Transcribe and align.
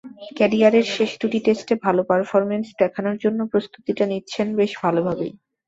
ক্যারিয়ারের 0.37 0.85
শেষ 0.95 1.11
দুটি 1.21 1.39
টেস্টে 1.45 1.75
ভালো 1.85 2.01
পারফরম্যান্স 2.09 2.67
দেখানোর 2.81 3.17
জন্য 3.17 3.39
প্রস্তুতিটা 3.51 4.03
নিচ্ছেন 4.11 4.47
বেশ 4.59 4.71
ভালোভাবেই। 4.83 5.31